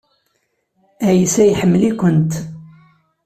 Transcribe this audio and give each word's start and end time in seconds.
Ɛisa 1.07 1.43
iḥemmel-ikent. 1.45 2.31